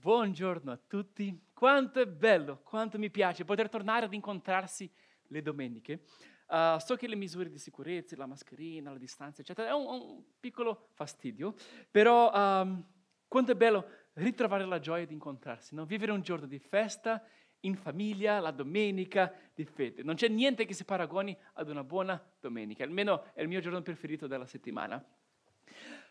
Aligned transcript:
Buongiorno 0.00 0.72
a 0.72 0.78
tutti. 0.78 1.38
Quanto 1.52 2.00
è 2.00 2.06
bello, 2.06 2.62
quanto 2.64 2.98
mi 2.98 3.10
piace 3.10 3.44
poter 3.44 3.68
tornare 3.68 4.06
ad 4.06 4.14
incontrarsi 4.14 4.90
le 5.26 5.42
domeniche. 5.42 6.04
Uh, 6.48 6.78
so 6.78 6.96
che 6.96 7.06
le 7.06 7.16
misure 7.16 7.50
di 7.50 7.58
sicurezza, 7.58 8.16
la 8.16 8.24
mascherina, 8.24 8.92
la 8.92 8.98
distanza, 8.98 9.42
eccetera, 9.42 9.68
è 9.68 9.72
un, 9.74 9.84
un 9.84 10.22
piccolo 10.40 10.88
fastidio, 10.94 11.54
però 11.90 12.32
um, 12.32 12.82
quanto 13.28 13.52
è 13.52 13.54
bello 13.54 13.84
ritrovare 14.14 14.64
la 14.64 14.78
gioia 14.78 15.04
di 15.04 15.12
incontrarsi, 15.12 15.74
no? 15.74 15.84
vivere 15.84 16.12
un 16.12 16.22
giorno 16.22 16.46
di 16.46 16.58
festa 16.58 17.22
in 17.60 17.76
famiglia, 17.76 18.40
la 18.40 18.52
domenica 18.52 19.30
di 19.52 19.66
fede. 19.66 20.02
Non 20.02 20.14
c'è 20.14 20.28
niente 20.28 20.64
che 20.64 20.72
si 20.72 20.86
paragoni 20.86 21.36
ad 21.54 21.68
una 21.68 21.84
buona 21.84 22.18
domenica, 22.40 22.84
almeno 22.84 23.34
è 23.34 23.42
il 23.42 23.48
mio 23.48 23.60
giorno 23.60 23.82
preferito 23.82 24.26
della 24.26 24.46
settimana. 24.46 25.04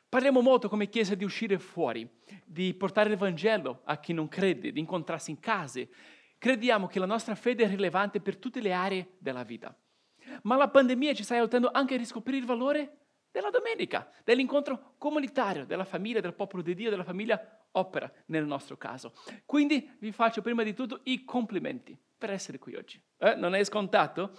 Parliamo 0.10 0.42
molto 0.42 0.70
come 0.70 0.90
Chiesa 0.90 1.14
di 1.14 1.24
uscire 1.24 1.60
fuori, 1.60 2.10
di 2.44 2.74
portare 2.74 3.12
il 3.12 3.18
Vangelo 3.18 3.82
a 3.84 4.00
chi 4.00 4.12
non 4.12 4.28
crede, 4.28 4.72
di 4.72 4.80
incontrarsi 4.80 5.30
in 5.30 5.40
case. 5.40 5.88
Crediamo 6.40 6.88
che 6.88 6.98
la 6.98 7.06
nostra 7.06 7.36
fede 7.36 7.66
è 7.66 7.68
rilevante 7.68 8.20
per 8.20 8.38
tutte 8.38 8.60
le 8.60 8.74
aree 8.74 9.18
della 9.20 9.44
vita. 9.44 9.78
Ma 10.44 10.56
la 10.56 10.68
pandemia 10.68 11.14
ci 11.14 11.22
sta 11.22 11.36
aiutando 11.36 11.70
anche 11.72 11.94
a 11.94 11.98
riscoprire 11.98 12.40
il 12.40 12.46
valore 12.46 12.98
della 13.30 13.52
domenica, 13.52 14.12
dell'incontro 14.24 14.96
comunitario, 14.98 15.68
della 15.68 15.86
famiglia, 15.86 16.22
del 16.22 16.34
popolo 16.34 16.64
di 16.64 16.74
Dio, 16.74 16.90
della 16.90 17.04
famiglia 17.04 17.40
opera 17.74 18.12
nel 18.28 18.48
nostro 18.48 18.78
caso. 18.78 19.14
Quindi 19.46 19.96
vi 20.00 20.12
faccio 20.12 20.42
prima 20.42 20.64
di 20.64 20.74
tutto 20.74 21.02
i 21.04 21.24
complimenti 21.24 21.96
per 22.18 22.32
essere 22.32 22.58
qui 22.58 22.74
oggi. 22.74 23.00
Eh, 23.20 23.36
non 23.36 23.54
è 23.54 23.64
scontato? 23.64 24.32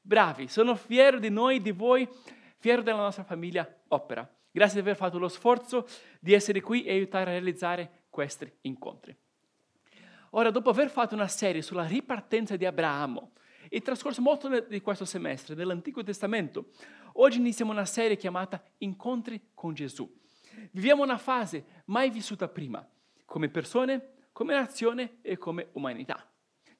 Bravi, 0.00 0.48
sono 0.48 0.74
fiero 0.74 1.18
di 1.18 1.28
noi, 1.28 1.60
di 1.60 1.72
voi, 1.72 2.08
fiero 2.56 2.80
della 2.80 3.02
nostra 3.02 3.24
famiglia 3.24 3.70
opera. 3.88 4.26
Grazie 4.58 4.82
di 4.82 4.88
aver 4.88 4.96
fatto 4.96 5.18
lo 5.18 5.28
sforzo 5.28 5.86
di 6.18 6.32
essere 6.32 6.60
qui 6.60 6.82
e 6.82 6.90
aiutare 6.90 7.30
a 7.30 7.32
realizzare 7.34 8.06
questi 8.10 8.52
incontri. 8.62 9.16
Ora, 10.30 10.50
dopo 10.50 10.70
aver 10.70 10.90
fatto 10.90 11.14
una 11.14 11.28
serie 11.28 11.62
sulla 11.62 11.86
ripartenza 11.86 12.56
di 12.56 12.66
Abramo, 12.66 13.34
e 13.68 13.80
trascorso 13.82 14.20
molto 14.20 14.62
di 14.62 14.80
questo 14.80 15.04
semestre 15.04 15.54
nell'Antico 15.54 16.02
Testamento, 16.02 16.70
oggi 17.12 17.38
iniziamo 17.38 17.70
una 17.70 17.84
serie 17.84 18.16
chiamata 18.16 18.60
Incontri 18.78 19.50
con 19.54 19.74
Gesù. 19.74 20.12
Viviamo 20.72 21.04
una 21.04 21.18
fase 21.18 21.64
mai 21.84 22.10
vissuta 22.10 22.48
prima, 22.48 22.84
come 23.26 23.48
persone, 23.50 24.14
come 24.32 24.54
nazione 24.54 25.18
e 25.22 25.38
come 25.38 25.68
umanità. 25.74 26.28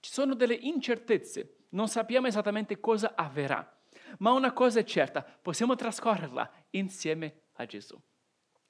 Ci 0.01 0.11
sono 0.11 0.35
delle 0.35 0.55
incertezze, 0.55 1.59
non 1.69 1.87
sappiamo 1.87 2.27
esattamente 2.27 2.81
cosa 2.81 3.13
avverrà, 3.15 3.73
ma 4.19 4.33
una 4.33 4.53
cosa 4.53 4.81
è 4.81 4.85
certa, 4.85 5.23
possiamo 5.23 5.77
trascorrerla 5.77 6.51
insieme 6.71 7.43
a 7.59 7.67
Gesù. 7.67 8.01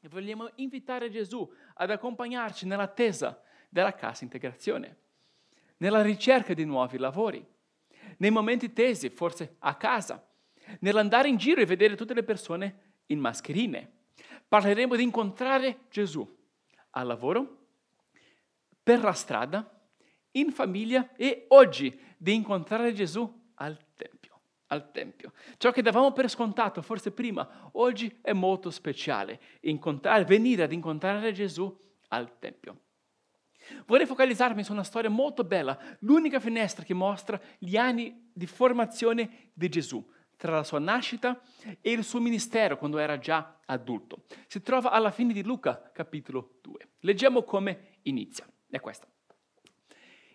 E 0.01 0.09
vogliamo 0.09 0.51
invitare 0.57 1.11
Gesù 1.11 1.51
ad 1.75 1.91
accompagnarci 1.91 2.67
nell'attesa 2.67 3.41
della 3.69 3.95
cassa 3.95 4.25
integrazione, 4.25 4.97
nella 5.79 6.03
ricerca 6.03 6.55
di 6.55 6.65
nuovi 6.65 6.99
lavori, 6.99 7.45
nei 8.19 8.31
momenti 8.31 8.73
tesi, 8.73 9.11
forse 9.11 9.57
a 9.61 9.75
casa, 9.77 10.25
nell'andare 10.81 11.29
in 11.29 11.37
giro 11.37 11.61
e 11.61 11.67
vedere 11.67 11.97
tutte 11.97 12.15
le 12.15 12.23
persone 12.23 12.97
in 13.07 13.19
mascherine. 13.19 13.93
Parleremo 14.47 14.97
di 14.97 15.03
incontrare 15.03 15.81
Gesù 15.91 16.27
al 16.91 17.07
lavoro, 17.07 17.57
per 18.83 19.03
la 19.03 19.13
strada, 19.13 19.71
in 20.33 20.51
famiglia 20.53 21.15
e 21.17 21.45
oggi 21.49 21.99
di 22.17 22.35
incontrare 22.35 22.93
Gesù 22.93 23.51
al 23.55 23.77
Tempio 23.95 24.18
al 24.69 24.91
Tempio. 24.91 25.33
Ciò 25.57 25.71
che 25.71 25.83
davamo 25.83 26.13
per 26.13 26.29
scontato, 26.31 26.83
forse 26.83 27.13
prima, 27.13 27.71
oggi 27.73 28.19
è 28.23 28.33
molto 28.33 28.71
speciale, 28.71 29.41
venire 30.27 30.63
ad 30.63 30.73
incontrare 30.73 31.33
Gesù 31.33 31.77
al 32.09 32.39
Tempio. 32.39 32.81
Vorrei 33.87 34.07
focalizzarmi 34.07 34.65
su 34.65 34.73
una 34.73 34.85
storia 34.85 35.11
molto 35.11 35.45
bella, 35.45 35.79
l'unica 36.01 36.41
finestra 36.41 36.85
che 36.85 36.95
mostra 36.95 37.39
gli 37.59 37.77
anni 37.77 38.31
di 38.33 38.47
formazione 38.47 39.51
di 39.53 39.69
Gesù, 39.69 40.07
tra 40.37 40.53
la 40.53 40.63
sua 40.63 40.79
nascita 40.79 41.41
e 41.81 41.91
il 41.91 42.05
suo 42.05 42.21
ministero 42.21 42.79
quando 42.79 42.99
era 42.99 43.19
già 43.19 43.59
adulto. 43.67 44.25
Si 44.47 44.63
trova 44.63 44.91
alla 44.91 45.11
fine 45.11 45.33
di 45.33 45.43
Luca, 45.43 45.91
capitolo 45.93 46.59
2. 46.63 46.89
Leggiamo 47.01 47.43
come 47.43 47.99
inizia. 48.03 48.49
È 48.71 48.81
questa. 48.81 49.07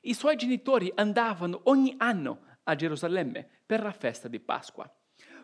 I 0.02 0.14
suoi 0.14 0.36
genitori 0.36 0.92
andavano 0.94 1.62
ogni 1.64 1.96
anno 1.98 2.42
a 2.64 2.76
Gerusalemme 2.76 3.48
per 3.66 3.82
la 3.82 3.92
festa 3.92 4.28
di 4.28 4.40
Pasqua. 4.40 4.92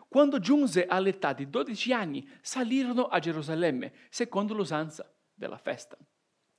Quando 0.08 0.40
giunse 0.40 0.86
all'età 0.86 1.32
di 1.32 1.48
12 1.48 1.92
anni, 1.92 2.28
salirono 2.40 3.06
a 3.06 3.18
Gerusalemme, 3.20 3.92
secondo 4.08 4.54
l'usanza 4.54 5.08
della 5.32 5.58
festa. 5.58 5.96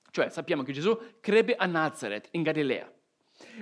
Cioè 0.09 0.29
sappiamo 0.29 0.63
che 0.63 0.73
Gesù 0.73 0.97
crebbe 1.19 1.55
a 1.55 1.65
Nazareth, 1.65 2.29
in 2.31 2.43
Galilea. 2.43 2.91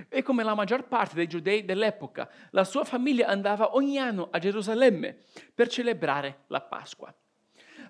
E 0.08 0.22
come 0.22 0.44
la 0.44 0.56
maggior 0.56 0.88
parte 0.88 1.16
dei 1.16 1.28
giudei 1.28 1.66
dell'epoca, 1.66 2.30
la 2.52 2.64
sua 2.64 2.84
famiglia 2.84 3.28
andava 3.28 3.76
ogni 3.76 3.98
anno 3.98 4.28
a 4.32 4.40
Gerusalemme 4.40 5.18
per 5.54 5.70
celebrare 5.70 6.44
la 6.48 6.62
Pasqua. 6.62 7.14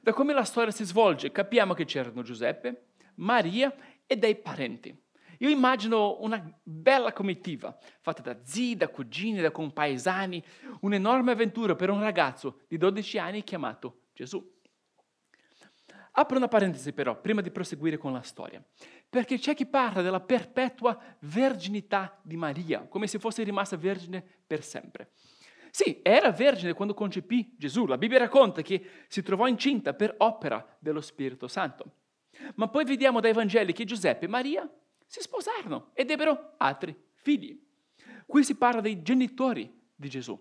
Da 0.02 0.14
come 0.14 0.34
la 0.34 0.44
storia 0.44 0.72
si 0.72 0.86
svolge, 0.86 1.32
capiamo 1.32 1.74
che 1.74 1.86
c'erano 1.86 2.22
Giuseppe, 2.22 2.92
Maria 3.16 3.76
e 4.06 4.18
dei 4.18 4.36
parenti. 4.36 4.98
Io 5.40 5.50
immagino 5.50 6.18
una 6.22 6.44
bella 6.64 7.14
comitiva, 7.14 7.78
fatta 8.02 8.22
da 8.22 8.44
zii, 8.44 8.76
da 8.76 8.90
cugini, 8.90 9.40
da 9.40 9.52
compaesani, 9.52 10.44
un'enorme 10.82 11.32
avventura 11.32 11.76
per 11.76 11.90
un 11.90 12.02
ragazzo 12.02 12.62
di 12.68 12.78
12 12.78 13.18
anni 13.20 13.44
chiamato 13.44 14.08
Gesù. 14.14 14.58
Apro 16.12 16.36
una 16.36 16.50
parentesi 16.50 16.92
però, 16.92 17.22
prima 17.22 17.40
di 17.40 17.52
proseguire 17.52 17.98
con 17.98 18.12
la 18.12 18.22
storia, 18.22 18.62
perché 19.08 19.38
c'è 19.38 19.54
chi 19.54 19.66
parla 19.66 20.02
della 20.02 20.20
perpetua 20.20 21.00
verginità 21.22 22.20
di 22.22 22.36
Maria, 22.36 22.86
come 22.88 23.08
se 23.08 23.20
fosse 23.20 23.44
rimasta 23.44 23.78
vergine 23.78 24.22
per 24.46 24.62
sempre. 24.62 25.12
Sì, 25.72 26.02
era 26.04 26.32
vergine 26.32 26.74
quando 26.74 26.94
concepì 26.94 27.56
Gesù. 27.58 27.86
La 27.86 27.98
Bibbia 27.98 28.18
racconta 28.18 28.62
che 28.62 29.06
si 29.08 29.22
trovò 29.22 29.48
incinta 29.48 29.94
per 29.94 30.16
opera 30.18 30.66
dello 30.80 31.00
Spirito 31.00 31.48
Santo. 31.48 31.94
Ma 32.56 32.68
poi 32.68 32.84
vediamo 32.84 33.20
dai 33.20 33.34
Vangeli 33.34 33.72
che 33.72 33.86
Giuseppe 33.86 34.26
e 34.26 34.30
Maria 34.30 34.70
si 35.10 35.22
sposarono 35.22 35.90
ed 35.94 36.12
ebbero 36.12 36.54
altri 36.58 36.96
figli. 37.16 37.60
Qui 38.28 38.44
si 38.44 38.56
parla 38.56 38.80
dei 38.80 39.02
genitori 39.02 39.90
di 39.96 40.08
Gesù. 40.08 40.40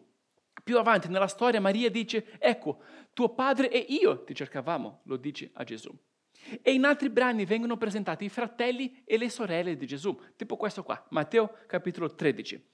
Più 0.62 0.76
avanti 0.76 1.08
nella 1.08 1.26
storia 1.26 1.58
Maria 1.58 1.90
dice, 1.90 2.38
ecco, 2.38 2.82
tuo 3.14 3.30
padre 3.30 3.70
e 3.70 3.78
io 3.78 4.24
ti 4.24 4.34
cercavamo, 4.34 5.00
lo 5.04 5.16
dice 5.16 5.50
a 5.54 5.64
Gesù. 5.64 5.90
E 6.60 6.72
in 6.72 6.84
altri 6.84 7.08
brani 7.08 7.46
vengono 7.46 7.78
presentati 7.78 8.26
i 8.26 8.28
fratelli 8.28 9.02
e 9.06 9.16
le 9.16 9.30
sorelle 9.30 9.74
di 9.74 9.86
Gesù, 9.86 10.20
tipo 10.36 10.56
questo 10.56 10.82
qua, 10.82 11.02
Matteo 11.10 11.60
capitolo 11.66 12.14
13. 12.14 12.72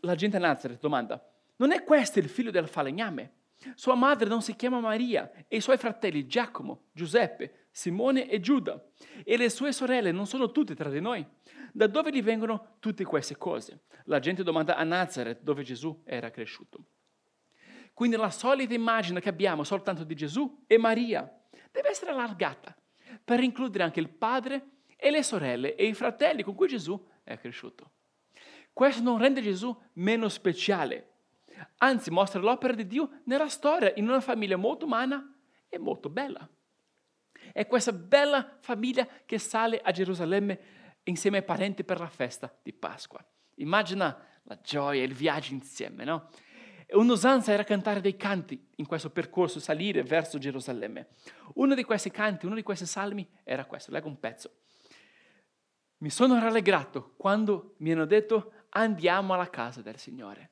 La 0.00 0.14
gente 0.14 0.38
a 0.38 0.40
Nazareth 0.40 0.80
domanda, 0.80 1.22
non 1.56 1.72
è 1.72 1.84
questo 1.84 2.20
il 2.20 2.30
figlio 2.30 2.50
del 2.50 2.68
falegname? 2.68 3.32
Sua 3.74 3.94
madre 3.94 4.28
non 4.28 4.40
si 4.40 4.56
chiama 4.56 4.80
Maria 4.80 5.30
e 5.46 5.56
i 5.56 5.60
suoi 5.60 5.76
fratelli 5.76 6.26
Giacomo, 6.26 6.86
Giuseppe, 6.92 7.65
Simone 7.76 8.30
e 8.30 8.40
Giuda 8.40 8.82
e 9.22 9.36
le 9.36 9.50
sue 9.50 9.70
sorelle 9.70 10.10
non 10.10 10.26
sono 10.26 10.50
tutte 10.50 10.74
tra 10.74 10.88
di 10.88 10.98
noi. 10.98 11.22
Da 11.74 11.86
dove 11.86 12.10
gli 12.10 12.22
vengono 12.22 12.76
tutte 12.80 13.04
queste 13.04 13.36
cose? 13.36 13.82
La 14.04 14.18
gente 14.18 14.42
domanda 14.42 14.76
a 14.76 14.82
Nazareth 14.82 15.42
dove 15.42 15.62
Gesù 15.62 16.00
era 16.06 16.30
cresciuto. 16.30 16.86
Quindi 17.92 18.16
la 18.16 18.30
solita 18.30 18.72
immagine 18.72 19.20
che 19.20 19.28
abbiamo 19.28 19.62
soltanto 19.62 20.04
di 20.04 20.14
Gesù 20.14 20.64
e 20.66 20.78
Maria 20.78 21.30
deve 21.70 21.90
essere 21.90 22.12
allargata 22.12 22.74
per 23.22 23.40
includere 23.40 23.84
anche 23.84 24.00
il 24.00 24.08
padre 24.08 24.68
e 24.96 25.10
le 25.10 25.22
sorelle 25.22 25.74
e 25.74 25.84
i 25.84 25.92
fratelli 25.92 26.42
con 26.42 26.54
cui 26.54 26.68
Gesù 26.68 26.98
è 27.24 27.36
cresciuto. 27.36 27.90
Questo 28.72 29.02
non 29.02 29.18
rende 29.18 29.42
Gesù 29.42 29.78
meno 29.96 30.30
speciale, 30.30 31.10
anzi 31.76 32.10
mostra 32.10 32.40
l'opera 32.40 32.72
di 32.72 32.86
Dio 32.86 33.20
nella 33.24 33.48
storia, 33.48 33.92
in 33.96 34.08
una 34.08 34.22
famiglia 34.22 34.56
molto 34.56 34.86
umana 34.86 35.30
e 35.68 35.78
molto 35.78 36.08
bella. 36.08 36.48
È 37.56 37.66
questa 37.66 37.90
bella 37.90 38.58
famiglia 38.60 39.08
che 39.24 39.38
sale 39.38 39.80
a 39.80 39.90
Gerusalemme 39.90 40.60
insieme 41.04 41.38
ai 41.38 41.42
parenti 41.42 41.84
per 41.84 41.98
la 41.98 42.06
festa 42.06 42.54
di 42.62 42.74
Pasqua. 42.74 43.26
Immagina 43.54 44.14
la 44.42 44.60
gioia, 44.60 45.02
il 45.02 45.14
viaggio 45.14 45.54
insieme, 45.54 46.04
no? 46.04 46.28
Un'usanza 46.90 47.52
era 47.52 47.64
cantare 47.64 48.02
dei 48.02 48.14
canti 48.14 48.62
in 48.76 48.84
questo 48.84 49.08
percorso, 49.08 49.58
salire 49.58 50.02
verso 50.02 50.36
Gerusalemme. 50.36 51.08
Uno 51.54 51.74
di 51.74 51.82
questi 51.82 52.10
canti, 52.10 52.44
uno 52.44 52.56
di 52.56 52.62
questi 52.62 52.84
salmi 52.84 53.26
era 53.42 53.64
questo, 53.64 53.90
leggo 53.90 54.08
un 54.08 54.20
pezzo. 54.20 54.58
Mi 56.00 56.10
sono 56.10 56.38
rallegrato 56.38 57.14
quando 57.16 57.76
mi 57.78 57.90
hanno 57.90 58.04
detto 58.04 58.52
andiamo 58.68 59.32
alla 59.32 59.48
casa 59.48 59.80
del 59.80 59.96
Signore 59.96 60.50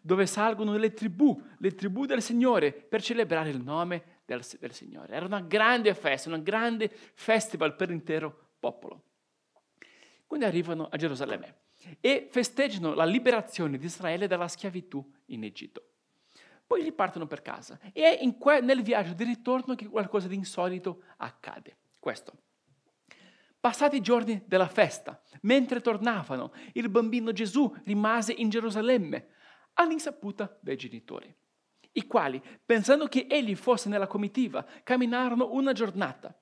dove 0.00 0.26
salgono 0.26 0.76
le 0.76 0.92
tribù, 0.92 1.40
le 1.58 1.74
tribù 1.74 2.04
del 2.04 2.20
Signore, 2.20 2.72
per 2.72 3.02
celebrare 3.02 3.50
il 3.50 3.62
nome 3.62 4.13
del, 4.24 4.44
del 4.58 4.72
Signore. 4.72 5.14
Era 5.14 5.26
una 5.26 5.40
grande 5.40 5.94
festa, 5.94 6.32
un 6.32 6.42
grande 6.42 6.88
festival 7.14 7.76
per 7.76 7.88
l'intero 7.88 8.52
popolo. 8.58 9.02
Quindi 10.26 10.46
arrivano 10.46 10.88
a 10.90 10.96
Gerusalemme 10.96 11.62
e 12.00 12.28
festeggiano 12.30 12.94
la 12.94 13.04
liberazione 13.04 13.76
di 13.76 13.86
Israele 13.86 14.26
dalla 14.26 14.48
schiavitù 14.48 15.04
in 15.26 15.44
Egitto. 15.44 15.88
Poi 16.66 16.82
ripartono 16.82 17.26
per 17.26 17.42
casa 17.42 17.78
e 17.92 18.18
è 18.18 18.38
que- 18.38 18.60
nel 18.60 18.82
viaggio 18.82 19.12
di 19.12 19.24
ritorno 19.24 19.74
che 19.74 19.86
qualcosa 19.86 20.28
di 20.28 20.34
insolito 20.34 21.02
accade. 21.18 21.76
Questo. 21.98 22.32
Passati 23.60 23.96
i 23.96 24.02
giorni 24.02 24.42
della 24.46 24.68
festa, 24.68 25.22
mentre 25.42 25.80
tornavano, 25.80 26.52
il 26.72 26.88
bambino 26.88 27.32
Gesù 27.32 27.74
rimase 27.84 28.32
in 28.32 28.48
Gerusalemme, 28.48 29.28
all'insaputa 29.74 30.58
dei 30.60 30.76
genitori, 30.76 31.34
i 31.96 32.06
quali, 32.06 32.42
pensando 32.64 33.06
che 33.06 33.26
egli 33.28 33.54
fosse 33.54 33.88
nella 33.88 34.06
comitiva, 34.06 34.64
camminarono 34.82 35.52
una 35.52 35.72
giornata. 35.72 36.36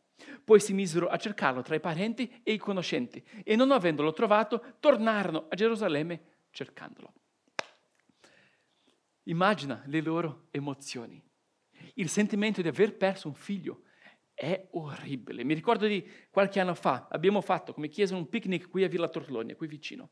Poi 0.45 0.61
si 0.61 0.73
misero 0.73 1.09
a 1.09 1.17
cercarlo 1.17 1.63
tra 1.63 1.75
i 1.75 1.81
parenti 1.81 2.41
e 2.43 2.53
i 2.53 2.59
conoscenti 2.59 3.25
e 3.43 3.57
non 3.57 3.71
avendolo 3.71 4.13
trovato, 4.13 4.77
tornarono 4.81 5.47
a 5.49 5.55
Gerusalemme 5.55 6.23
cercandolo. 6.51 7.13
Immagina 9.25 9.83
le 9.87 10.01
loro 10.01 10.49
emozioni, 10.51 11.23
il 11.95 12.09
sentimento 12.09 12.61
di 12.63 12.69
aver 12.69 12.97
perso 12.97 13.29
un 13.29 13.35
figlio, 13.35 13.83
è 14.35 14.69
orribile. 14.73 15.45
Mi 15.45 15.55
ricordo 15.55 15.87
di 15.87 16.05
qualche 16.31 16.59
anno 16.59 16.75
fa, 16.75 17.07
abbiamo 17.11 17.41
fatto 17.41 17.73
come 17.73 17.89
chiesa 17.89 18.17
un 18.17 18.29
picnic 18.29 18.69
qui 18.69 18.83
a 18.83 18.89
Villa 18.89 19.09
Torlonia, 19.09 19.55
qui 19.55 19.67
vicino. 19.67 20.11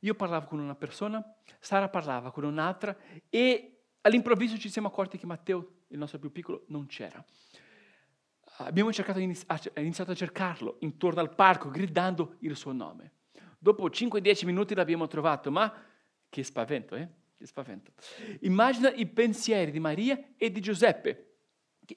Io 0.00 0.14
parlavo 0.14 0.46
con 0.46 0.58
una 0.58 0.74
persona, 0.74 1.22
Sara 1.60 1.88
parlava 1.88 2.32
con 2.32 2.44
un'altra 2.44 2.96
e 3.28 3.75
all'improvviso 4.06 4.56
ci 4.56 4.68
siamo 4.68 4.88
accorti 4.88 5.18
che 5.18 5.26
Matteo, 5.26 5.82
il 5.88 5.98
nostro 5.98 6.18
più 6.18 6.30
piccolo, 6.30 6.64
non 6.68 6.86
c'era. 6.86 7.22
Abbiamo 8.58 8.90
iniziato 8.90 10.10
a 10.10 10.14
cercarlo 10.14 10.76
intorno 10.80 11.20
al 11.20 11.34
parco 11.34 11.68
gridando 11.68 12.36
il 12.40 12.56
suo 12.56 12.72
nome. 12.72 13.12
Dopo 13.58 13.88
5-10 13.88 14.46
minuti 14.46 14.74
l'abbiamo 14.74 15.08
trovato, 15.08 15.50
ma 15.50 15.72
che 16.28 16.42
spavento, 16.42 16.94
eh? 16.94 17.08
Che 17.36 17.46
spavento. 17.46 17.92
Immagina 18.40 18.92
i 18.92 19.06
pensieri 19.06 19.70
di 19.70 19.80
Maria 19.80 20.32
e 20.36 20.50
di 20.50 20.60
Giuseppe 20.60 21.26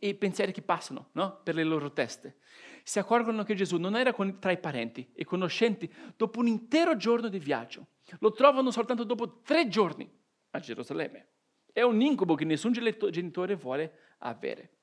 i 0.01 0.13
pensieri 0.13 0.51
che 0.51 0.61
passano 0.61 1.09
no? 1.13 1.39
per 1.43 1.55
le 1.55 1.63
loro 1.63 1.91
teste. 1.91 2.37
Si 2.83 2.99
accorgono 2.99 3.43
che 3.43 3.55
Gesù 3.55 3.77
non 3.77 3.95
era 3.95 4.13
tra 4.39 4.51
i 4.51 4.59
parenti 4.59 5.11
e 5.15 5.25
conoscenti 5.25 5.91
dopo 6.15 6.39
un 6.39 6.47
intero 6.47 6.95
giorno 6.95 7.27
di 7.27 7.39
viaggio. 7.39 7.87
Lo 8.19 8.31
trovano 8.31 8.71
soltanto 8.71 9.03
dopo 9.03 9.39
tre 9.41 9.67
giorni 9.67 10.09
a 10.51 10.59
Gerusalemme. 10.59 11.27
È 11.71 11.81
un 11.81 12.01
incubo 12.01 12.35
che 12.35 12.45
nessun 12.45 12.71
genitore 12.71 13.55
vuole 13.55 14.15
avere. 14.19 14.77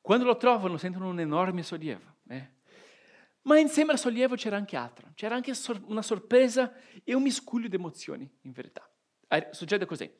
Quando 0.00 0.24
lo 0.24 0.36
trovano 0.36 0.76
sentono 0.76 1.08
un 1.08 1.20
enorme 1.20 1.62
sollievo. 1.62 2.16
Eh? 2.28 2.56
Ma 3.42 3.58
insieme 3.58 3.92
al 3.92 3.98
sollievo 3.98 4.34
c'era 4.36 4.56
anche 4.56 4.76
altro. 4.76 5.10
C'era 5.14 5.34
anche 5.34 5.52
una 5.86 6.02
sorpresa 6.02 6.72
e 7.04 7.14
un 7.14 7.22
miscuglio 7.22 7.68
di 7.68 7.76
emozioni, 7.76 8.28
in 8.42 8.52
verità. 8.52 8.88
Succede 9.50 9.84
così. 9.84 10.10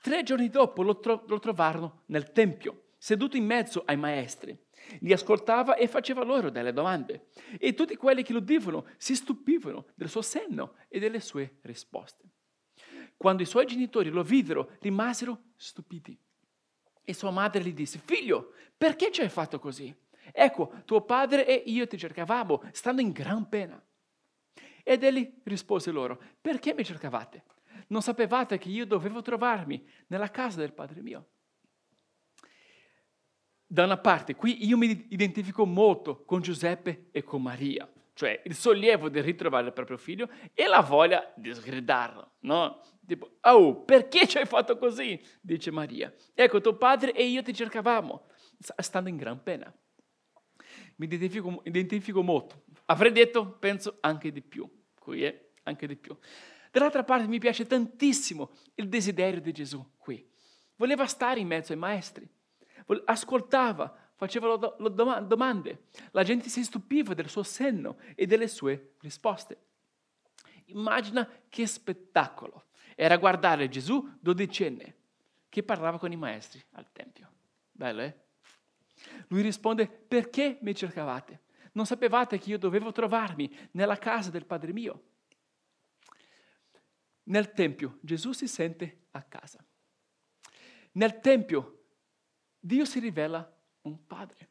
Tre 0.00 0.22
giorni 0.22 0.48
dopo 0.48 0.82
lo, 0.82 0.98
tro- 0.98 1.24
lo 1.26 1.38
trovarono 1.38 2.04
nel 2.06 2.32
Tempio, 2.32 2.84
seduto 2.96 3.36
in 3.36 3.44
mezzo 3.44 3.82
ai 3.84 3.96
maestri. 3.96 4.58
Li 5.00 5.12
ascoltava 5.12 5.74
e 5.74 5.86
faceva 5.86 6.24
loro 6.24 6.48
delle 6.48 6.72
domande. 6.72 7.28
E 7.58 7.74
tutti 7.74 7.96
quelli 7.96 8.22
che 8.22 8.32
lo 8.32 8.38
udivano 8.38 8.86
si 8.96 9.14
stupivano 9.14 9.86
del 9.94 10.08
suo 10.08 10.22
senno 10.22 10.76
e 10.88 10.98
delle 10.98 11.20
sue 11.20 11.58
risposte. 11.62 12.24
Quando 13.20 13.42
i 13.42 13.46
suoi 13.46 13.66
genitori 13.66 14.08
lo 14.08 14.22
videro, 14.22 14.70
rimasero 14.80 15.50
stupiti. 15.56 16.18
E 17.04 17.12
sua 17.12 17.30
madre 17.30 17.62
gli 17.62 17.74
disse, 17.74 18.00
figlio, 18.02 18.54
perché 18.76 19.10
ci 19.12 19.20
hai 19.20 19.28
fatto 19.28 19.58
così? 19.58 19.94
Ecco, 20.32 20.82
tuo 20.86 21.02
padre 21.02 21.46
e 21.46 21.70
io 21.70 21.86
ti 21.86 21.98
cercavamo, 21.98 22.62
stando 22.72 23.02
in 23.02 23.10
gran 23.10 23.48
pena. 23.48 23.82
Ed 24.82 25.02
egli 25.02 25.40
rispose 25.44 25.90
loro, 25.90 26.18
perché 26.40 26.72
mi 26.72 26.84
cercavate? 26.84 27.44
non 27.90 28.02
sapevate 28.02 28.58
che 28.58 28.68
io 28.68 28.86
dovevo 28.86 29.22
trovarmi 29.22 29.84
nella 30.08 30.30
casa 30.30 30.60
del 30.60 30.72
Padre 30.72 31.02
mio. 31.02 31.28
Da 33.66 33.84
una 33.84 33.98
parte, 33.98 34.34
qui 34.34 34.66
io 34.66 34.76
mi 34.76 35.06
identifico 35.10 35.64
molto 35.64 36.24
con 36.24 36.40
Giuseppe 36.40 37.08
e 37.12 37.22
con 37.22 37.42
Maria, 37.42 37.88
cioè 38.14 38.42
il 38.44 38.54
sollievo 38.54 39.08
di 39.08 39.20
ritrovare 39.20 39.66
il 39.66 39.72
proprio 39.72 39.96
figlio 39.96 40.28
e 40.54 40.66
la 40.66 40.80
voglia 40.80 41.32
di 41.36 41.54
sgridarlo, 41.54 42.32
no? 42.40 42.80
Tipo, 43.10 43.38
oh, 43.40 43.82
perché 43.82 44.28
ci 44.28 44.38
hai 44.38 44.46
fatto 44.46 44.78
così? 44.78 45.20
Dice 45.40 45.72
Maria. 45.72 46.14
Ecco, 46.32 46.60
tuo 46.60 46.76
padre 46.76 47.12
e 47.12 47.24
io 47.24 47.42
ti 47.42 47.52
cercavamo, 47.52 48.28
stando 48.76 49.08
in 49.08 49.16
gran 49.16 49.42
pena. 49.42 49.74
Mi 50.94 51.06
identifico, 51.06 51.60
identifico 51.64 52.22
molto. 52.22 52.66
Avrei 52.84 53.10
detto, 53.10 53.50
penso, 53.58 53.96
anche 53.98 54.30
di 54.30 54.40
più. 54.42 54.64
Qui 54.96 55.24
è 55.24 55.48
anche 55.64 55.88
di 55.88 55.96
più. 55.96 56.16
Dall'altra 56.70 57.02
parte 57.02 57.26
mi 57.26 57.40
piace 57.40 57.66
tantissimo 57.66 58.52
il 58.76 58.88
desiderio 58.88 59.40
di 59.40 59.50
Gesù 59.50 59.84
qui. 59.96 60.24
Voleva 60.76 61.04
stare 61.06 61.40
in 61.40 61.48
mezzo 61.48 61.72
ai 61.72 61.78
maestri, 61.78 62.24
ascoltava, 63.06 63.92
faceva 64.14 64.54
domande, 64.56 65.86
la 66.12 66.22
gente 66.22 66.48
si 66.48 66.62
stupiva 66.62 67.12
del 67.14 67.28
suo 67.28 67.42
senno 67.42 67.98
e 68.14 68.26
delle 68.26 68.46
sue 68.46 68.94
risposte. 69.00 69.64
Immagina 70.66 71.28
che 71.48 71.66
spettacolo 71.66 72.66
era 73.02 73.16
guardare 73.16 73.70
Gesù 73.70 74.06
dodicenne 74.20 74.94
che 75.48 75.62
parlava 75.62 75.98
con 75.98 76.12
i 76.12 76.16
maestri 76.16 76.62
al 76.72 76.92
Tempio. 76.92 77.32
Bello, 77.72 78.02
eh? 78.02 78.14
Lui 79.28 79.40
risponde, 79.40 79.88
perché 79.88 80.58
mi 80.60 80.74
cercavate? 80.74 81.44
Non 81.72 81.86
sapevate 81.86 82.38
che 82.38 82.50
io 82.50 82.58
dovevo 82.58 82.92
trovarmi 82.92 83.50
nella 83.70 83.96
casa 83.96 84.28
del 84.28 84.44
Padre 84.44 84.74
mio? 84.74 85.04
Nel 87.22 87.52
Tempio 87.52 87.96
Gesù 88.02 88.32
si 88.32 88.46
sente 88.46 89.06
a 89.12 89.22
casa. 89.22 89.64
Nel 90.92 91.20
Tempio 91.20 91.84
Dio 92.58 92.84
si 92.84 92.98
rivela 92.98 93.50
un 93.82 94.06
padre. 94.06 94.48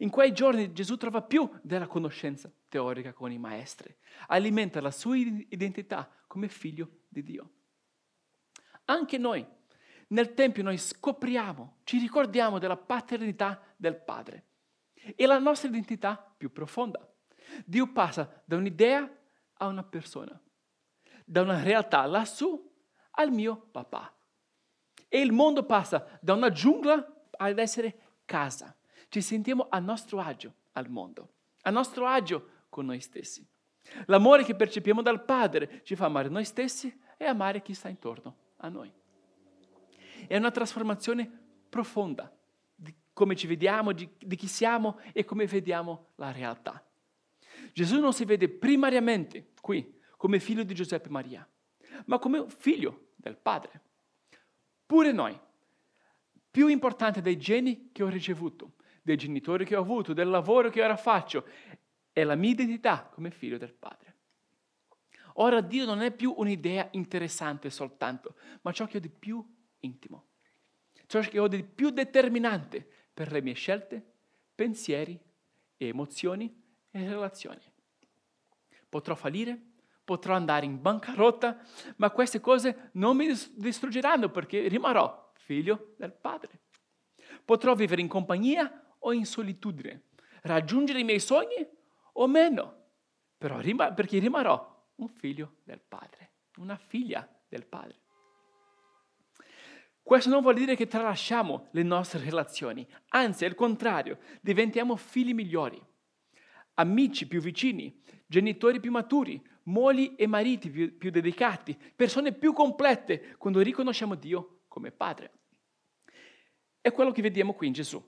In 0.00 0.10
quei 0.10 0.34
giorni 0.34 0.74
Gesù 0.74 0.98
trova 0.98 1.22
più 1.22 1.50
della 1.62 1.86
conoscenza 1.86 2.52
teorica 2.68 3.12
con 3.12 3.32
i 3.32 3.38
maestri, 3.38 3.94
alimenta 4.28 4.80
la 4.80 4.90
sua 4.90 5.16
identità 5.16 6.10
come 6.26 6.48
figlio 6.48 7.00
di 7.08 7.22
Dio. 7.22 7.50
Anche 8.84 9.18
noi, 9.18 9.46
nel 10.08 10.34
Tempio, 10.34 10.62
noi 10.62 10.78
scopriamo, 10.78 11.80
ci 11.84 11.98
ricordiamo 11.98 12.58
della 12.58 12.76
paternità 12.76 13.62
del 13.76 13.96
Padre 13.96 14.46
e 15.14 15.26
la 15.26 15.38
nostra 15.38 15.68
identità 15.68 16.16
più 16.36 16.52
profonda. 16.52 17.06
Dio 17.64 17.92
passa 17.92 18.42
da 18.44 18.56
un'idea 18.56 19.10
a 19.54 19.66
una 19.66 19.82
persona 19.82 20.40
da 21.28 21.42
una 21.42 21.62
realtà 21.62 22.06
lassù 22.06 22.58
al 23.12 23.30
mio 23.30 23.68
papà. 23.70 24.12
E 25.08 25.20
il 25.20 25.32
mondo 25.32 25.64
passa 25.64 26.18
da 26.22 26.32
una 26.32 26.50
giungla 26.50 27.26
ad 27.36 27.58
essere 27.58 28.16
casa. 28.24 28.74
Ci 29.08 29.20
sentiamo 29.20 29.66
a 29.68 29.78
nostro 29.78 30.20
agio 30.20 30.54
al 30.72 30.88
mondo, 30.88 31.34
a 31.62 31.70
nostro 31.70 32.06
agio 32.06 32.56
con 32.68 32.86
noi 32.86 33.00
stessi. 33.00 33.46
L'amore 34.06 34.44
che 34.44 34.54
percepiamo 34.54 35.02
dal 35.02 35.24
Padre 35.24 35.80
ci 35.82 35.96
fa 35.96 36.06
amare 36.06 36.28
noi 36.28 36.44
stessi 36.44 36.94
e 37.16 37.24
amare 37.24 37.62
chi 37.62 37.74
sta 37.74 37.88
intorno 37.88 38.36
a 38.58 38.68
noi. 38.68 38.92
È 40.26 40.36
una 40.36 40.50
trasformazione 40.50 41.30
profonda 41.68 42.34
di 42.74 42.94
come 43.12 43.34
ci 43.34 43.46
vediamo, 43.46 43.92
di, 43.92 44.08
di 44.18 44.36
chi 44.36 44.46
siamo 44.46 44.98
e 45.12 45.24
come 45.24 45.46
vediamo 45.46 46.08
la 46.16 46.32
realtà. 46.32 46.84
Gesù 47.72 47.98
non 47.98 48.12
si 48.12 48.24
vede 48.24 48.48
primariamente 48.48 49.52
qui 49.60 49.96
come 50.16 50.40
figlio 50.40 50.62
di 50.62 50.74
Giuseppe 50.74 51.08
Maria, 51.08 51.48
ma 52.06 52.18
come 52.18 52.44
figlio 52.48 53.08
del 53.16 53.36
Padre. 53.36 53.80
Pure 54.86 55.12
noi, 55.12 55.38
più 56.50 56.68
importante 56.68 57.20
dei 57.20 57.38
geni 57.38 57.90
che 57.92 58.02
ho 58.02 58.08
ricevuto, 58.08 58.72
dei 59.02 59.16
genitori 59.16 59.64
che 59.64 59.76
ho 59.76 59.80
avuto, 59.80 60.12
del 60.12 60.28
lavoro 60.28 60.70
che 60.70 60.82
ora 60.82 60.96
faccio, 60.96 61.46
è 62.20 62.24
la 62.24 62.34
mia 62.34 62.50
identità 62.50 63.08
come 63.12 63.30
figlio 63.30 63.58
del 63.58 63.72
Padre. 63.72 64.16
Ora 65.34 65.60
Dio 65.60 65.84
non 65.84 66.00
è 66.00 66.10
più 66.10 66.34
un'idea 66.36 66.88
interessante 66.92 67.70
soltanto, 67.70 68.34
ma 68.62 68.72
ciò 68.72 68.86
che 68.86 68.96
ho 68.96 69.00
di 69.00 69.08
più 69.08 69.44
intimo, 69.80 70.26
ciò 71.06 71.20
che 71.20 71.38
ho 71.38 71.46
di 71.46 71.62
più 71.62 71.90
determinante 71.90 72.86
per 73.14 73.30
le 73.30 73.40
mie 73.40 73.54
scelte, 73.54 74.04
pensieri 74.54 75.18
emozioni 75.76 76.52
e 76.90 77.08
relazioni. 77.08 77.60
Potrò 78.88 79.14
fallire, 79.14 79.60
potrò 80.02 80.34
andare 80.34 80.66
in 80.66 80.80
bancarotta, 80.80 81.64
ma 81.96 82.10
queste 82.10 82.40
cose 82.40 82.90
non 82.94 83.16
mi 83.16 83.28
distruggeranno 83.54 84.30
perché 84.30 84.66
rimarrò 84.66 85.30
figlio 85.34 85.94
del 85.98 86.12
Padre. 86.12 86.62
Potrò 87.44 87.74
vivere 87.74 88.00
in 88.00 88.08
compagnia 88.08 88.96
o 88.98 89.12
in 89.12 89.24
solitudine, 89.24 90.06
raggiungere 90.42 90.98
i 90.98 91.04
miei 91.04 91.20
sogni 91.20 91.76
meno, 92.26 92.86
però 93.36 93.58
rim- 93.60 93.94
perché 93.94 94.18
rimarrò 94.18 94.86
un 94.96 95.08
figlio 95.08 95.56
del 95.64 95.80
Padre, 95.80 96.32
una 96.56 96.76
figlia 96.76 97.28
del 97.48 97.66
Padre. 97.66 98.00
Questo 100.02 100.30
non 100.30 100.40
vuol 100.40 100.54
dire 100.54 100.74
che 100.74 100.86
tralasciamo 100.86 101.68
le 101.72 101.82
nostre 101.82 102.20
relazioni, 102.20 102.86
anzi, 103.08 103.44
al 103.44 103.54
contrario, 103.54 104.18
diventiamo 104.40 104.96
figli 104.96 105.34
migliori, 105.34 105.78
amici 106.74 107.26
più 107.26 107.40
vicini, 107.40 108.02
genitori 108.26 108.80
più 108.80 108.90
maturi, 108.90 109.40
mogli 109.64 110.14
e 110.16 110.26
mariti 110.26 110.70
più, 110.70 110.96
più 110.96 111.10
dedicati, 111.10 111.76
persone 111.94 112.32
più 112.32 112.52
complete 112.52 113.36
quando 113.36 113.60
riconosciamo 113.60 114.14
Dio 114.14 114.62
come 114.68 114.90
Padre. 114.90 115.32
È 116.80 116.90
quello 116.90 117.12
che 117.12 117.22
vediamo 117.22 117.52
qui 117.52 117.66
in 117.66 117.72
Gesù. 117.74 118.02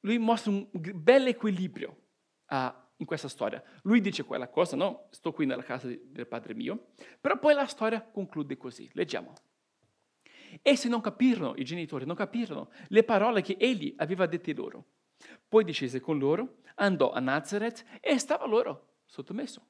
Lui 0.00 0.18
mostra 0.18 0.50
un 0.50 0.68
bel 0.72 1.28
equilibrio 1.28 1.96
uh, 2.48 2.72
in 2.96 3.06
questa 3.06 3.28
storia. 3.28 3.62
Lui 3.82 4.00
dice 4.00 4.24
quella 4.24 4.48
cosa, 4.48 4.76
no? 4.76 5.08
Sto 5.10 5.32
qui 5.32 5.46
nella 5.46 5.62
casa 5.62 5.88
del 5.88 6.26
padre 6.26 6.54
mio, 6.54 6.92
però 7.20 7.38
poi 7.38 7.54
la 7.54 7.66
storia 7.66 8.02
conclude 8.02 8.56
così. 8.56 8.88
Leggiamo. 8.92 9.34
Essi 10.60 10.88
non 10.88 11.00
capirono, 11.00 11.54
i 11.56 11.64
genitori 11.64 12.04
non 12.04 12.16
capirono 12.16 12.70
le 12.88 13.02
parole 13.04 13.40
che 13.42 13.56
egli 13.58 13.94
aveva 13.96 14.26
dette 14.26 14.52
loro. 14.52 14.86
Poi 15.48 15.64
discese 15.64 16.00
con 16.00 16.18
loro, 16.18 16.58
andò 16.76 17.10
a 17.12 17.20
Nazareth 17.20 17.84
e 18.00 18.18
stava 18.18 18.46
loro 18.46 18.98
sottomesso. 19.06 19.66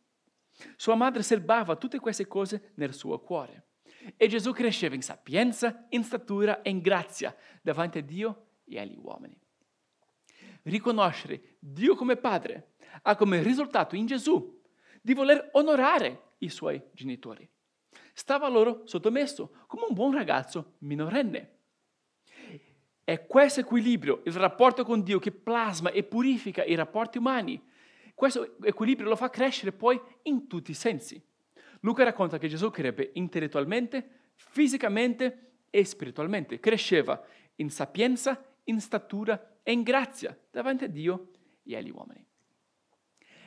Sua 0.76 0.94
madre 0.94 1.22
serbava 1.22 1.76
tutte 1.76 1.98
queste 1.98 2.26
cose 2.26 2.72
nel 2.74 2.94
suo 2.94 3.20
cuore. 3.20 3.68
E 4.16 4.26
Gesù 4.26 4.52
cresceva 4.52 4.94
in 4.94 5.02
sapienza, 5.02 5.86
in 5.90 6.02
statura 6.02 6.62
e 6.62 6.70
in 6.70 6.80
grazia 6.80 7.34
davanti 7.62 7.98
a 7.98 8.02
Dio 8.02 8.46
e 8.64 8.80
agli 8.80 8.96
uomini. 8.96 9.38
Riconoscere 10.62 11.56
Dio 11.58 11.94
come 11.94 12.16
Padre 12.16 12.74
ha 13.02 13.16
come 13.16 13.42
risultato 13.42 13.96
in 13.96 14.06
Gesù 14.06 14.60
di 15.00 15.14
voler 15.14 15.50
onorare 15.52 16.32
i 16.38 16.48
suoi 16.48 16.80
genitori. 16.92 17.48
Stava 18.12 18.48
loro 18.48 18.82
sottomesso 18.84 19.64
come 19.66 19.86
un 19.88 19.94
buon 19.94 20.12
ragazzo 20.12 20.74
minorenne. 20.78 21.50
È 23.04 23.26
questo 23.26 23.60
equilibrio, 23.60 24.22
il 24.24 24.32
rapporto 24.34 24.84
con 24.84 25.02
Dio 25.02 25.18
che 25.18 25.32
plasma 25.32 25.90
e 25.90 26.04
purifica 26.04 26.62
i 26.64 26.74
rapporti 26.74 27.18
umani. 27.18 27.60
Questo 28.14 28.56
equilibrio 28.62 29.08
lo 29.08 29.16
fa 29.16 29.30
crescere 29.30 29.72
poi 29.72 30.00
in 30.22 30.46
tutti 30.46 30.70
i 30.70 30.74
sensi. 30.74 31.20
Luca 31.80 32.04
racconta 32.04 32.38
che 32.38 32.46
Gesù 32.46 32.70
crebbe 32.70 33.10
intellettualmente, 33.14 34.30
fisicamente 34.34 35.54
e 35.70 35.84
spiritualmente. 35.84 36.60
Cresceva 36.60 37.20
in 37.56 37.70
sapienza, 37.70 38.51
in 38.64 38.80
statura 38.80 39.58
e 39.62 39.72
in 39.72 39.82
grazia 39.82 40.36
davanti 40.50 40.84
a 40.84 40.88
Dio 40.88 41.30
e 41.64 41.76
agli 41.76 41.90
uomini. 41.90 42.24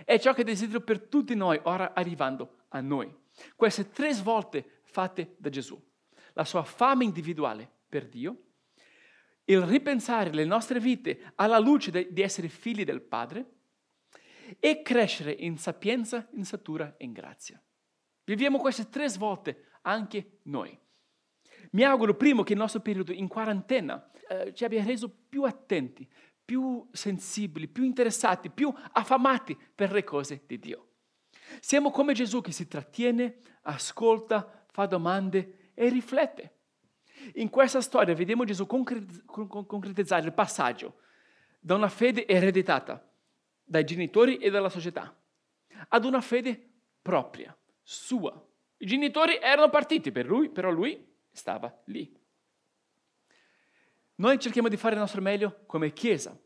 È 0.03 0.19
ciò 0.19 0.33
che 0.33 0.43
desidero 0.43 0.81
per 0.81 1.01
tutti 1.01 1.35
noi 1.35 1.59
ora 1.63 1.93
arrivando 1.93 2.65
a 2.69 2.81
noi. 2.81 3.13
Queste 3.55 3.89
tre 3.89 4.13
svolte 4.13 4.81
fatte 4.83 5.35
da 5.37 5.49
Gesù. 5.49 5.81
La 6.33 6.45
sua 6.45 6.63
fame 6.63 7.05
individuale 7.05 7.69
per 7.87 8.07
Dio, 8.07 8.41
il 9.45 9.61
ripensare 9.61 10.31
le 10.31 10.45
nostre 10.45 10.79
vite 10.79 11.33
alla 11.35 11.59
luce 11.59 11.91
de, 11.91 12.11
di 12.11 12.21
essere 12.21 12.49
figli 12.49 12.83
del 12.83 13.01
Padre 13.01 13.51
e 14.59 14.81
crescere 14.81 15.31
in 15.31 15.57
sapienza, 15.57 16.27
in 16.33 16.45
statura 16.45 16.95
e 16.97 17.05
in 17.05 17.13
grazia. 17.13 17.61
Viviamo 18.23 18.59
queste 18.59 18.89
tre 18.89 19.07
svolte 19.07 19.67
anche 19.81 20.39
noi. 20.43 20.77
Mi 21.71 21.83
auguro 21.83 22.15
primo 22.15 22.43
che 22.43 22.53
il 22.53 22.59
nostro 22.59 22.81
periodo 22.81 23.11
in 23.11 23.27
quarantena 23.27 24.11
eh, 24.27 24.53
ci 24.53 24.63
abbia 24.63 24.83
reso 24.83 25.09
più 25.29 25.43
attenti, 25.43 26.07
più 26.43 26.87
sensibili, 26.91 27.67
più 27.67 27.83
interessati, 27.83 28.49
più 28.49 28.73
affamati 28.93 29.57
per 29.73 29.91
le 29.91 30.03
cose 30.03 30.43
di 30.45 30.59
Dio. 30.59 30.89
Siamo 31.59 31.91
come 31.91 32.13
Gesù 32.13 32.41
che 32.41 32.51
si 32.51 32.67
trattiene, 32.67 33.37
ascolta, 33.63 34.65
fa 34.71 34.85
domande 34.85 35.71
e 35.73 35.89
riflette. 35.89 36.53
In 37.35 37.49
questa 37.49 37.81
storia 37.81 38.13
vediamo 38.13 38.43
Gesù 38.43 38.65
concretizzare 38.67 40.25
il 40.25 40.33
passaggio 40.33 40.99
da 41.59 41.75
una 41.75 41.89
fede 41.89 42.27
ereditata 42.27 43.09
dai 43.63 43.83
genitori 43.83 44.37
e 44.37 44.51
dalla 44.51 44.69
società 44.69 45.15
ad 45.89 46.05
una 46.05 46.21
fede 46.21 46.69
propria, 47.01 47.55
sua. 47.81 48.31
I 48.77 48.85
genitori 48.85 49.39
erano 49.41 49.69
partiti 49.69 50.11
per 50.11 50.25
lui, 50.25 50.49
però 50.49 50.69
lui 50.69 51.13
stava 51.35 51.81
lì. 51.85 52.11
Noi 54.15 54.39
cerchiamo 54.39 54.69
di 54.69 54.77
fare 54.77 54.95
il 54.95 55.01
nostro 55.01 55.21
meglio 55.21 55.63
come 55.65 55.91
Chiesa, 55.91 56.37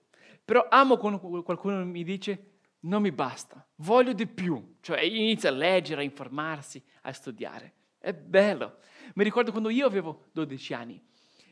però 0.44 0.68
amo 0.70 0.98
quando 0.98 1.20
qualcuno 1.20 1.86
mi 1.86 2.04
dice 2.04 2.58
non 2.82 3.02
mi 3.02 3.12
basta, 3.12 3.66
voglio 3.76 4.14
di 4.14 4.26
più, 4.26 4.78
cioè 4.80 5.02
inizia 5.02 5.50
a 5.50 5.54
leggere, 5.54 6.02
a 6.02 6.04
informarsi, 6.04 6.82
a 7.02 7.12
studiare. 7.12 7.74
È 7.98 8.14
bello. 8.14 8.78
Mi 9.16 9.24
ricordo 9.24 9.52
quando 9.52 9.70
io 9.70 9.86
avevo 9.86 10.28
12 10.32 10.74
anni, 10.74 11.02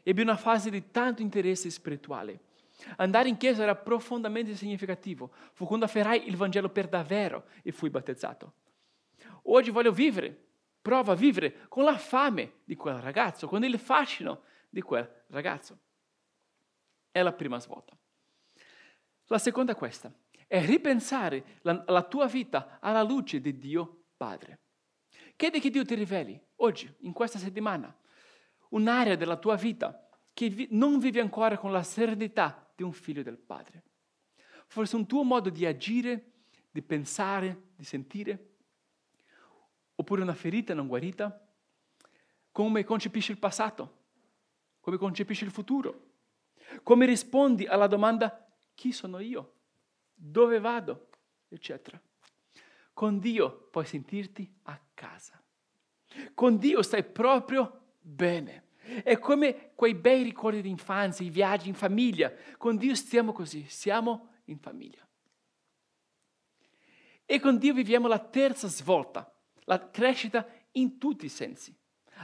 ebbi 0.03 0.22
una 0.22 0.38
fase 0.38 0.70
di 0.70 0.89
tanto 0.89 1.22
interesse 1.22 1.70
spirituale. 1.70 2.39
Andare 2.98 3.27
in 3.27 3.38
chiesa 3.38 3.63
era 3.63 3.75
profondamente 3.75 4.56
significativo. 4.56 5.32
Fu 5.53 5.65
quando 5.65 5.86
afferrai 5.86 6.27
il 6.27 6.38
Vangelo 6.38 6.70
per 6.70 6.88
davvero 6.88 7.46
e 7.63 7.72
fui 7.72 7.89
battezzato. 7.89 8.53
Oggi 9.44 9.72
voglio 9.72 9.91
vivere, 9.91 10.47
provo 10.88 11.12
a 11.12 11.15
vivere 11.15 11.65
con 11.67 11.84
la 11.84 11.98
fame 11.98 12.60
di 12.63 12.77
quel 12.77 13.00
ragazzo, 13.00 13.46
con 13.46 13.62
il 13.62 13.77
fascino 13.77 14.44
di 14.70 14.82
quel 14.82 15.25
ragazzo. 15.27 15.77
È 17.12 17.22
la 17.22 17.34
prima 17.34 17.60
svolta. 17.60 17.94
La 19.25 19.38
seconda 19.38 19.74
è 19.74 19.75
questa, 19.75 20.10
è 20.48 20.65
ripensare 20.65 21.60
la, 21.63 21.84
la 21.88 22.03
tua 22.03 22.27
vita 22.27 22.77
alla 22.79 23.03
luce 23.03 23.41
di 23.41 23.58
Dio 23.58 24.06
Padre. 24.15 24.60
Chiedi 25.36 25.60
che 25.60 25.70
Dio 25.70 25.84
ti 25.84 25.94
riveli 25.94 26.41
oggi, 26.58 26.89
in 27.00 27.12
questa 27.12 27.38
settimana, 27.38 27.94
un'area 28.70 29.17
della 29.17 29.36
tua 29.36 29.58
vita 29.58 30.08
che 30.34 30.48
vi, 30.48 30.70
non 30.72 31.00
vivi 31.00 31.20
ancora 31.20 31.58
con 31.58 31.74
la 31.74 31.84
serenità 31.84 32.72
di 32.74 32.84
un 32.84 32.94
figlio 32.94 33.24
del 33.24 33.38
Padre. 33.38 33.84
Forse 34.67 34.96
un 34.96 35.06
tuo 35.06 35.24
modo 35.24 35.50
di 35.50 35.65
agire, 35.65 36.32
di 36.72 36.82
pensare, 36.82 37.72
di 37.75 37.84
sentire, 37.84 38.56
oppure 40.00 40.22
una 40.22 40.36
ferita 40.36 40.74
non 40.74 40.88
guarita, 40.88 41.46
come 42.51 42.84
concepisci 42.84 43.32
il 43.32 43.39
passato, 43.39 43.96
come 44.80 44.98
concepisci 44.98 45.44
il 45.44 45.51
futuro, 45.51 46.06
come 46.84 47.06
rispondi 47.06 47.66
alla 47.66 47.88
domanda 47.88 48.48
chi 48.74 48.92
sono 48.92 49.20
io, 49.20 49.54
dove 50.13 50.60
vado, 50.60 51.10
eccetera. 51.50 52.00
Con 52.94 53.20
Dio 53.20 53.68
puoi 53.72 53.86
sentirti 53.86 54.51
a 54.63 54.80
casa. 54.94 55.42
Con 56.34 56.58
Dio 56.58 56.82
stai 56.82 57.04
proprio 57.04 57.96
bene. 58.00 58.66
È 59.04 59.20
come 59.20 59.74
quei 59.75 59.94
bei 59.94 60.24
ricordi 60.24 60.62
di 60.62 60.70
infanzia, 60.70 61.25
i 61.25 61.30
viaggi 61.30 61.68
in 61.68 61.75
famiglia. 61.75 62.34
Con 62.58 62.77
Dio 62.77 62.96
stiamo 62.96 63.34
così, 63.34 63.66
siamo 63.68 64.36
in 64.46 64.58
famiglia. 64.58 65.06
E 67.25 67.39
con 67.39 67.58
Dio 67.58 67.74
viviamo 67.74 68.08
la 68.08 68.20
terza 68.20 68.68
svolta, 68.68 69.32
la 69.68 69.90
crescita 69.90 70.48
in 70.74 70.98
tutti 70.98 71.26
i 71.26 71.30
sensi. 71.30 71.76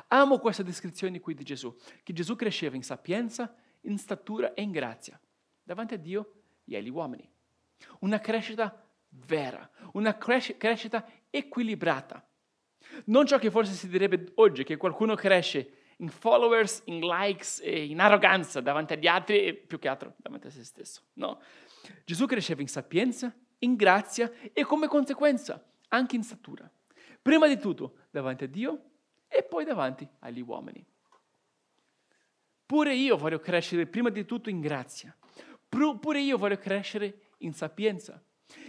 Amo 0.07 0.39
questa 0.39 0.63
descrizione 0.63 1.19
qui 1.19 1.33
di 1.33 1.43
Gesù, 1.43 1.75
che 2.01 2.13
Gesù 2.13 2.35
cresceva 2.35 2.75
in 2.75 2.83
sapienza, 2.83 3.53
in 3.81 3.97
statura 3.97 4.53
e 4.53 4.61
in 4.61 4.71
grazia, 4.71 5.19
davanti 5.61 5.93
a 5.93 5.97
Dio 5.97 6.33
e 6.65 6.77
agli 6.77 6.89
uomini. 6.89 7.29
Una 7.99 8.19
crescita 8.19 8.81
vera, 9.09 9.69
una 9.93 10.17
cres- 10.17 10.55
crescita 10.57 11.07
equilibrata. 11.29 12.25
Non 13.05 13.25
ciò 13.25 13.37
che 13.37 13.51
forse 13.51 13.73
si 13.73 13.87
direbbe 13.87 14.31
oggi, 14.35 14.63
che 14.63 14.77
qualcuno 14.77 15.15
cresce 15.15 15.81
in 15.97 16.09
followers, 16.09 16.81
in 16.85 16.99
likes 16.99 17.61
e 17.63 17.85
in 17.85 17.99
arroganza 17.99 18.61
davanti 18.61 18.93
agli 18.93 19.07
altri 19.07 19.45
e 19.45 19.53
più 19.53 19.79
che 19.79 19.87
altro 19.87 20.15
davanti 20.17 20.47
a 20.47 20.49
se 20.49 20.63
stesso. 20.63 21.01
No, 21.13 21.41
Gesù 22.05 22.25
cresceva 22.25 22.61
in 22.61 22.67
sapienza, 22.67 23.33
in 23.59 23.75
grazia 23.75 24.31
e 24.53 24.63
come 24.63 24.87
conseguenza 24.87 25.63
anche 25.89 26.15
in 26.15 26.23
statura. 26.23 26.69
Prima 27.23 27.47
di 27.47 27.57
tutto 27.57 27.95
davanti 28.11 28.43
a 28.43 28.47
Dio 28.47 28.83
e 29.29 29.43
poi 29.43 29.63
davanti 29.63 30.07
agli 30.19 30.41
uomini. 30.41 30.85
Pure 32.65 32.93
io 32.93 33.15
voglio 33.15 33.39
crescere 33.39 33.87
prima 33.87 34.09
di 34.09 34.25
tutto 34.25 34.49
in 34.49 34.59
grazia. 34.59 35.15
Pure 35.69 36.19
io 36.19 36.37
voglio 36.37 36.57
crescere 36.57 37.29
in 37.37 37.53
sapienza. 37.53 38.21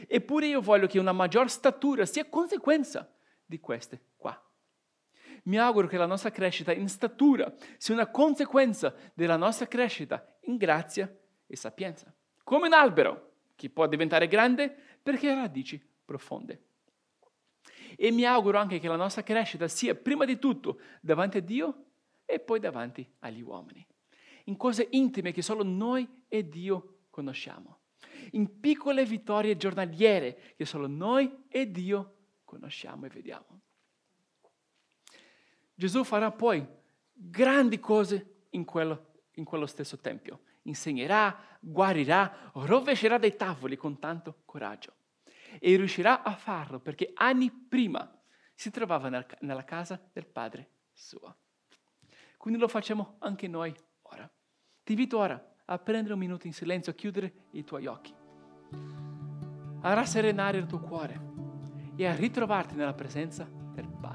Eppure 0.06 0.46
io 0.46 0.61
voglio 0.61 0.87
che 0.87 1.00
una 1.00 1.11
maggior 1.11 1.50
statura 1.50 2.06
sia 2.06 2.28
conseguenza 2.28 3.12
di 3.44 3.58
queste 3.58 4.00
qua. 4.16 4.40
Mi 5.44 5.58
auguro 5.58 5.88
che 5.88 5.96
la 5.96 6.06
nostra 6.06 6.30
crescita 6.30 6.73
in 6.73 6.88
statura 6.88 7.52
sia 7.76 7.94
una 7.94 8.06
conseguenza 8.06 8.94
della 9.14 9.37
nostra 9.37 9.66
crescita 9.66 10.37
in 10.42 10.56
grazia 10.56 11.12
e 11.44 11.56
sapienza. 11.56 12.14
Come 12.44 12.68
un 12.68 12.73
albero 12.73 13.32
che 13.56 13.68
può 13.68 13.88
diventare 13.88 14.28
grande 14.28 14.73
perché 15.02 15.28
ha 15.30 15.34
radici 15.34 15.84
profonde. 16.04 16.62
E 17.96 18.10
mi 18.10 18.24
auguro 18.24 18.58
anche 18.58 18.78
che 18.78 18.88
la 18.88 18.96
nostra 18.96 19.22
crescita 19.22 19.68
sia 19.68 19.94
prima 19.94 20.24
di 20.24 20.38
tutto 20.38 20.80
davanti 21.00 21.38
a 21.38 21.40
Dio 21.40 21.84
e 22.24 22.40
poi 22.40 22.60
davanti 22.60 23.08
agli 23.20 23.42
uomini. 23.42 23.86
In 24.44 24.56
cose 24.56 24.88
intime 24.90 25.32
che 25.32 25.42
solo 25.42 25.62
noi 25.62 26.08
e 26.28 26.48
Dio 26.48 26.98
conosciamo. 27.10 27.80
In 28.32 28.60
piccole 28.60 29.04
vittorie 29.04 29.56
giornaliere 29.56 30.54
che 30.56 30.64
solo 30.64 30.86
noi 30.86 31.44
e 31.48 31.70
Dio 31.70 32.16
conosciamo 32.44 33.06
e 33.06 33.08
vediamo. 33.08 33.60
Gesù 35.74 36.04
farà 36.04 36.30
poi 36.30 36.66
grandi 37.12 37.78
cose 37.80 38.46
in 38.50 38.64
quello, 38.64 39.12
in 39.32 39.44
quello 39.44 39.66
stesso 39.66 39.98
tempio. 39.98 40.40
Insegnerà, 40.62 41.58
guarirà, 41.60 42.50
rovescerà 42.54 43.18
dei 43.18 43.36
tavoli 43.36 43.76
con 43.76 43.98
tanto 43.98 44.42
coraggio. 44.44 44.94
E 45.58 45.76
riuscirà 45.76 46.23
a 46.23 46.34
farlo 46.34 46.80
perché 46.80 47.11
anni 47.14 47.50
prima 47.50 48.11
si 48.54 48.70
trovava 48.70 49.08
nella 49.08 49.64
casa 49.64 50.00
del 50.12 50.26
Padre 50.26 50.70
suo. 50.92 51.37
Quindi 52.37 52.61
lo 52.61 52.68
facciamo 52.68 53.16
anche 53.20 53.49
noi 53.49 53.75
ora. 54.02 54.30
Ti 54.82 54.92
invito 54.92 55.18
ora 55.18 55.54
a 55.64 55.78
prendere 55.78 56.12
un 56.12 56.20
minuto 56.20 56.46
in 56.46 56.52
silenzio, 56.52 56.92
a 56.92 56.94
chiudere 56.94 57.46
i 57.52 57.64
tuoi 57.64 57.87
occhi. 57.87 58.14
a 59.84 59.92
rasserenare 59.92 60.58
il 60.58 60.66
tuo 60.66 60.80
cuore 60.80 61.20
e 61.96 62.06
a 62.06 62.14
ritrovarti 62.14 62.75
nella 62.75 62.94
presenza 62.94 63.44
del 63.44 63.87
Padre. 63.88 64.13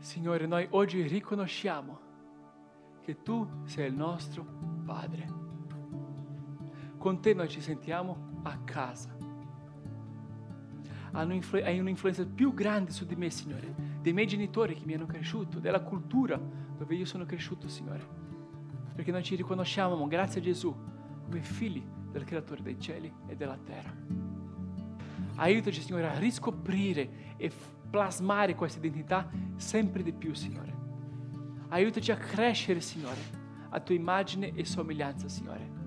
Signore, 0.00 0.46
noi 0.46 0.66
oggi 0.70 1.02
riconosciamo 1.02 1.98
che 3.02 3.22
tu 3.22 3.46
sei 3.64 3.88
il 3.88 3.94
nostro 3.94 4.44
Padre. 4.84 5.28
Con 6.96 7.20
te 7.20 7.34
noi 7.34 7.48
ci 7.48 7.60
sentiamo 7.60 8.40
a 8.42 8.58
casa. 8.64 9.14
Hai 11.12 11.78
un'influenza 11.78 12.24
più 12.24 12.54
grande 12.54 12.92
su 12.92 13.04
di 13.04 13.14
me, 13.14 13.28
Signore, 13.30 13.74
dei 14.00 14.14
miei 14.14 14.26
genitori 14.26 14.74
che 14.74 14.86
mi 14.86 14.94
hanno 14.94 15.06
cresciuto, 15.06 15.58
della 15.58 15.82
cultura 15.82 16.38
dove 16.38 16.94
io 16.94 17.04
sono 17.04 17.26
cresciuto, 17.26 17.68
Signore. 17.68 18.18
Perché 18.94 19.10
noi 19.10 19.22
ci 19.22 19.36
riconosciamo, 19.36 20.06
grazie 20.08 20.40
a 20.40 20.44
Gesù, 20.44 20.74
come 21.24 21.42
figli 21.42 21.86
del 22.10 22.24
Creatore 22.24 22.62
dei 22.62 22.80
cieli 22.80 23.12
e 23.26 23.36
della 23.36 23.58
terra. 23.58 23.94
Aiutaci, 25.40 25.80
Signore, 25.80 26.06
a 26.06 26.18
riscoprire 26.18 27.34
e 27.38 27.50
plasmare 27.88 28.54
questa 28.54 28.78
identità 28.78 29.26
sempre 29.56 30.02
di 30.02 30.12
più, 30.12 30.34
Signore. 30.34 30.76
Aiutaci 31.68 32.12
a 32.12 32.16
crescere, 32.16 32.80
Signore, 32.80 33.20
a 33.70 33.80
tua 33.80 33.94
immagine 33.94 34.52
e 34.54 34.66
somiglianza, 34.66 35.28
Signore. 35.28 35.78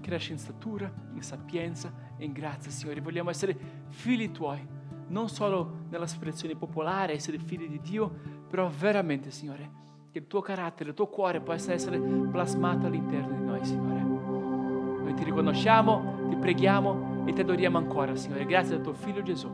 Cresci 0.00 0.32
in 0.32 0.38
statura, 0.38 0.90
in 1.12 1.22
sapienza 1.22 1.92
e 2.16 2.24
in 2.24 2.32
grazia, 2.32 2.70
Signore. 2.70 3.02
Vogliamo 3.02 3.28
essere 3.28 3.84
figli 3.88 4.30
tuoi, 4.30 4.66
non 5.08 5.28
solo 5.28 5.84
nell'espressione 5.90 6.56
popolare, 6.56 7.12
essere 7.12 7.38
figli 7.38 7.68
di 7.68 7.80
Dio, 7.80 8.08
però 8.48 8.70
veramente, 8.70 9.30
Signore, 9.30 9.70
che 10.10 10.18
il 10.18 10.26
tuo 10.26 10.40
carattere, 10.40 10.88
il 10.90 10.96
tuo 10.96 11.08
cuore 11.08 11.42
possa 11.42 11.74
essere 11.74 11.98
plasmato 11.98 12.86
all'interno 12.86 13.36
di 13.36 13.44
noi, 13.44 13.64
Signore. 13.66 14.00
Noi 14.00 15.14
ti 15.14 15.24
riconosciamo, 15.24 16.28
ti 16.30 16.36
preghiamo 16.36 17.09
e 17.30 17.32
ti 17.32 17.40
adoriamo 17.40 17.78
ancora, 17.78 18.14
Signore. 18.16 18.44
Grazie 18.44 18.76
al 18.76 18.82
tuo 18.82 18.92
Figlio 18.92 19.22
Gesù. 19.22 19.48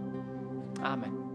Amen. 0.80 1.25